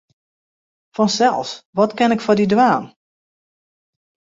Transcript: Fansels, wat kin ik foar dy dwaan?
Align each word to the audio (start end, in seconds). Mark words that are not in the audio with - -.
Fansels, 0.95 1.49
wat 1.77 1.95
kin 1.97 2.13
ik 2.15 2.23
foar 2.25 2.37
dy 2.39 2.45
dwaan? 2.53 2.85